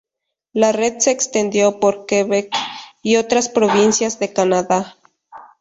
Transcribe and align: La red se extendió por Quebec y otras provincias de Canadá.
La 0.51 0.71
red 0.71 0.97
se 0.97 1.11
extendió 1.11 1.79
por 1.79 2.07
Quebec 2.07 2.51
y 3.03 3.17
otras 3.17 3.49
provincias 3.49 4.17
de 4.17 4.33
Canadá. 4.33 4.95